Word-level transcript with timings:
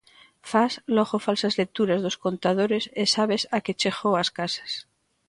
Fas 0.51 0.73
logo 0.95 1.17
falsas 1.27 1.57
lecturas 1.61 1.99
dos 2.05 2.19
contadores 2.25 2.83
e 3.01 3.03
sabes 3.15 3.41
a 3.55 3.57
que 3.65 3.77
chegou 3.81 4.13
ás 4.21 4.29
casas. 4.37 4.71